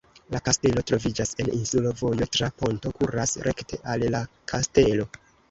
[0.35, 5.09] La kastelo troviĝas en insulo, vojo tra ponto kuras rekte al la kastelo.